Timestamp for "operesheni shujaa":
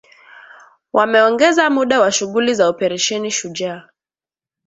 2.67-3.87